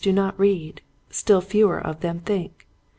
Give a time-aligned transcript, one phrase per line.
[0.03, 0.81] do not read.
[1.11, 2.65] Still fewer of them think.